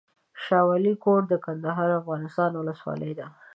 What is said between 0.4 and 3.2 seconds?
شاه ولي کوټ، کندهار افغانستان ولسوالۍ